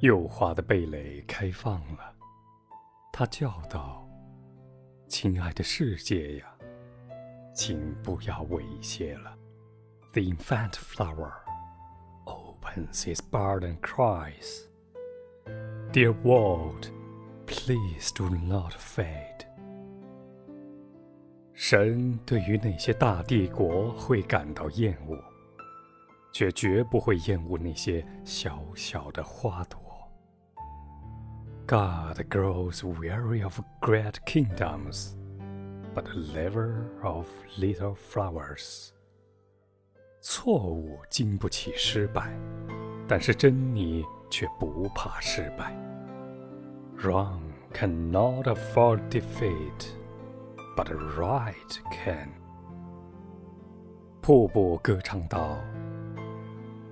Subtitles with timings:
[0.00, 2.14] 幼花的蓓蕾开放了，
[3.12, 4.06] 它叫道
[5.08, 6.54] ：“亲爱的世界呀，
[7.54, 9.34] 请不要猥亵了。”
[10.12, 11.32] The infant flower
[12.26, 14.64] opens its bud and cries,
[15.92, 16.88] "Dear world,
[17.46, 19.46] please do not fade."
[21.54, 25.18] 神对于那些大帝国会感到厌恶，
[26.35, 29.79] 却绝不会厌恶那些小小的花朵。
[31.67, 35.13] God grows weary of great kingdoms,
[35.95, 37.27] but never of
[37.57, 38.89] little flowers.
[40.19, 42.31] 错误经不起失败，
[43.07, 45.73] 但是珍妮却不怕失败。
[46.97, 47.39] Wrong
[47.73, 49.87] cannot afford defeat,
[50.75, 50.87] but
[51.17, 52.29] right can.
[54.21, 55.57] 瀑布歌唱道：“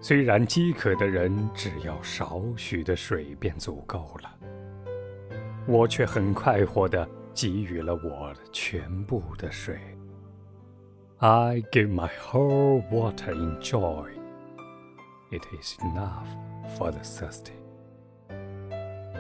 [0.07, 4.31] 虽然饥渴的人只要少许的水便足够了。”
[5.67, 9.79] 我却很快活地给予了我全部的水。
[11.21, 14.11] I give my whole water in joy.
[15.31, 16.29] It is enough
[16.77, 17.55] for the thirsty.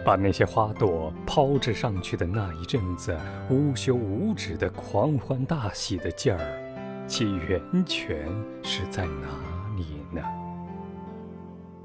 [0.04, 3.16] 把那些花朵抛掷上去的那一阵子，
[3.48, 8.28] 无休无止的狂欢大喜的劲儿，其源泉
[8.62, 10.22] 是在哪里呢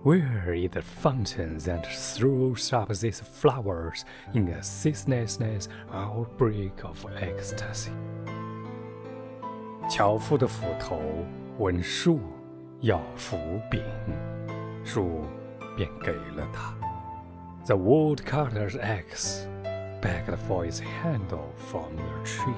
[0.03, 7.91] ？Where is the fountain that throws up these flowers in a ceaseless outbreak of ecstasy？
[9.89, 11.01] 樵夫的斧头
[11.59, 12.21] 问树
[12.81, 13.37] 要斧
[13.71, 13.83] 柄，
[14.85, 15.23] 树
[15.77, 16.75] 便给了他。
[17.67, 19.47] The woodcutter's axe
[20.03, 22.55] begged for its handle from the tree.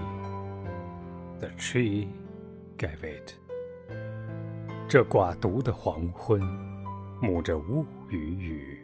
[1.38, 2.08] The tree
[2.76, 3.34] gave it.
[4.88, 6.69] 这寡独的黄昏。
[7.21, 8.79] 沐着雾与雨，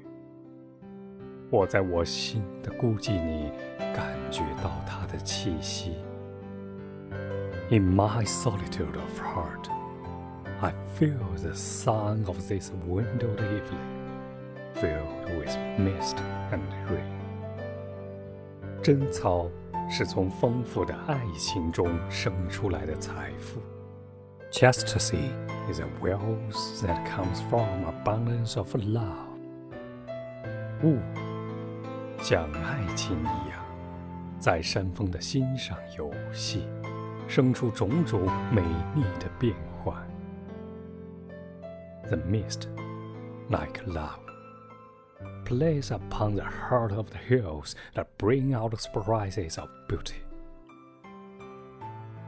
[1.49, 3.49] 我在我心的孤寂里
[3.95, 5.95] 感觉到它的气息。
[7.71, 9.71] In my solitude of heart,
[10.61, 13.81] I feel the sun of this windowed evening,
[14.75, 16.17] filled with mist
[16.51, 16.61] and
[16.91, 17.17] rain.
[18.83, 19.49] 贞操
[19.89, 23.59] 是从丰富的爱情中生出来的财富。
[24.49, 25.29] Chastity
[25.69, 29.27] is a wealth that comes from abundance of love。
[30.83, 30.97] 雾
[32.19, 33.63] 像爱情一样，
[34.39, 36.65] 在山峰的心上游戏，
[37.27, 38.21] 生出种种
[38.51, 38.61] 美
[38.95, 39.95] 丽的变幻。
[42.07, 42.67] The mist,
[43.49, 44.21] like love,
[45.45, 50.15] plays upon the heart of the hills that bring out surprises of beauty。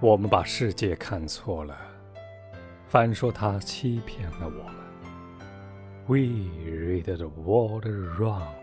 [0.01, 1.75] 我们把世界看错了。
[2.88, 4.74] 反说他欺骗了我们。
[6.06, 7.86] We read the world
[8.18, 8.54] wrong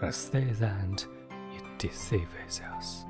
[0.00, 1.06] and say that
[1.54, 3.04] it deceives us.